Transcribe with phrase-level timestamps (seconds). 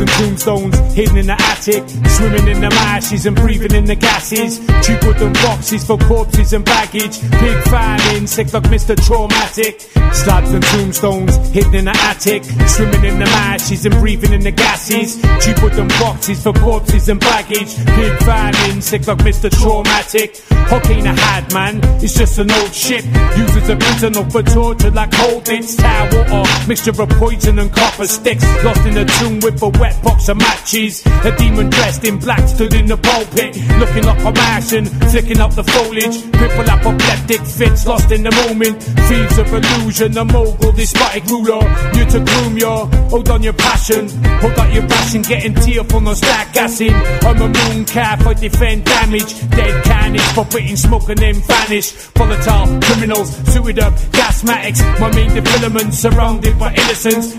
[0.00, 1.88] tombstones hidden in the attic.
[2.08, 4.58] Swimming in the ashes and breathing in the gases.
[4.86, 7.20] Cheap wooden boxes for corpses and baggage.
[7.20, 8.96] Big famine, sick like Mr.
[9.06, 9.80] Traumatic.
[10.12, 12.44] Slabs and tombstones hidden in the attic.
[12.68, 15.20] Swimming in the ashes and breathing in the gases.
[15.44, 17.76] Cheap wooden boxes for corpses and baggage.
[17.84, 19.50] Big famine, sick like Mr.
[19.50, 20.36] Traumatic.
[20.72, 23.04] Hook ain't a had man, it's just an old ship.
[23.36, 25.76] Used as a prisoner for torture like cold bits.
[25.76, 28.44] Tower water, mixture of poison and copper sticks.
[28.64, 31.02] Lost in a tomb with a wet box of matches.
[31.28, 33.50] A demon dressed in black stood in the pulpit,
[33.82, 36.16] looking like a Martian, flicking up the foliage.
[36.38, 38.80] Cripple apoplectic fits, lost in the moment.
[39.08, 41.62] Thieves of illusion, a mogul, despotic ruler.
[41.96, 44.08] You to groom your, hold on your passion.
[44.42, 46.94] Hold out your passion, getting tearful, no stack gassing.
[47.26, 49.30] I'm a moon calf, I defend damage.
[49.50, 51.90] Dead carnage, for putting smoke and then vanish.
[52.16, 54.80] Volatile criminals, suited up, gasmatics.
[55.00, 57.34] My main development surrounded by innocents.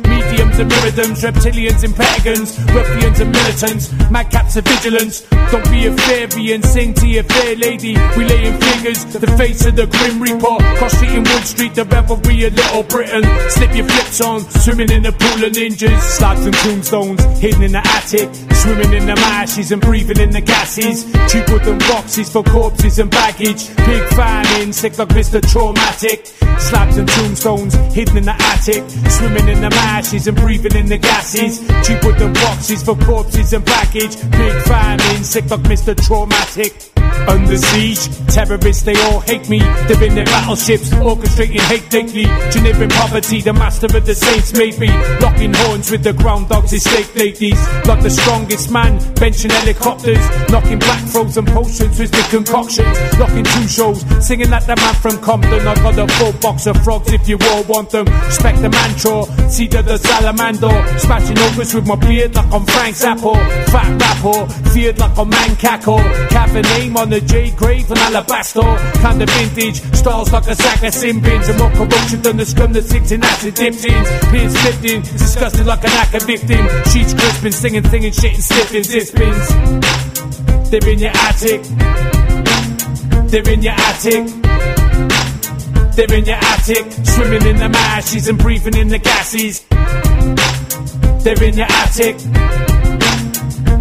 [0.53, 2.59] Mediums and reptilians and pagans.
[2.71, 5.21] Ruffians and militants, madcaps of vigilance.
[5.51, 7.97] Don't be a fairy and sing to your fair lady.
[8.17, 10.57] We lay in figures, the face of the grim reaper.
[10.77, 13.23] Cross street in Wood Street, the revelry of Little Britain.
[13.49, 16.01] Slip your flips on, swimming in a pool of ninjas.
[16.01, 18.29] Slabs and tombstones, hidden in the attic.
[18.55, 21.05] Swimming in the ashes and breathing in the gases.
[21.31, 23.75] Cheap wooden boxes for corpses and baggage.
[23.75, 25.41] Big famine, sick like Mr.
[25.51, 26.27] Traumatic.
[26.59, 28.83] Slabs and tombstones, hidden in the attic.
[29.09, 31.59] Swimming in the ashes and breathing in the gases.
[31.87, 34.15] Cheap wooden boxes for corpses and baggage.
[34.31, 35.95] Big famine, sick like Mr.
[36.05, 36.92] Traumatic.
[37.27, 39.59] Under siege, terrorists they all hate me.
[39.59, 42.25] They're in their battleships, orchestrating hate daily.
[42.51, 44.89] Generic poverty, the master of the saints made me.
[45.19, 47.59] Locking horns with the ground dogs, estate ladies.
[47.85, 50.23] Like the strongest man, benching helicopters.
[50.49, 53.19] Knocking black frozen potions with the concoctions.
[53.19, 55.67] Locking two shows, singing like the man from Compton.
[55.67, 58.05] I got a full box of frogs if you all want them.
[58.05, 60.99] Respect the mantra, see the, the salamander.
[60.99, 63.35] Smashing ogres with my beard like I'm Frank Zappa.
[63.71, 65.99] Fat rapper, feared like a man cackle.
[66.29, 68.61] Cap a name on the J grave and alabaster.
[69.03, 71.49] Kind of vintage, styles like a sack of sin bins.
[71.49, 74.03] And more corruption than the scum that sits in acid dipped in.
[74.31, 76.63] Peers slipped in, disgusted like an hacker victim.
[76.91, 79.45] Sheets crisping, singing, singing shit and slipping zippins.
[80.71, 81.61] They're in your attic.
[83.31, 84.23] They're in your attic.
[85.95, 89.59] They're in your attic, swimming in the ashes and breathing in the gases.
[91.23, 92.15] They're in your attic.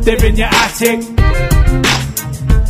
[0.05, 1.22] They're in your attic.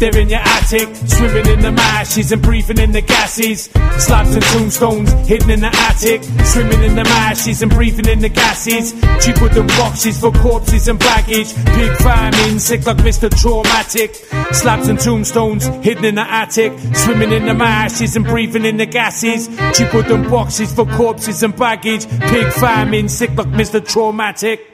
[0.02, 3.70] They're in your attic, swimming in the ashes and breathing in the gases.
[3.98, 8.28] Slabs and tombstones hidden in the attic, swimming in the ashes and breathing in the
[8.28, 8.94] gases.
[9.24, 11.54] Cheap wooden boxes for corpses and baggage.
[11.54, 13.30] Big famine, sick like Mr.
[13.30, 14.16] Traumatic.
[14.52, 18.86] Slabs and tombstones hidden in the attic, swimming in the ashes and breathing in the
[18.86, 19.46] gases.
[19.78, 22.08] Cheap wooden boxes for corpses and baggage.
[22.08, 23.80] Big famine, sick like Mr.
[23.86, 24.71] Traumatic.